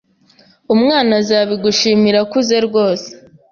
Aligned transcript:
umwana 0.73 1.11
azabigushimira 1.21 2.17
akuze 2.25 2.55
rwose. 2.67 3.09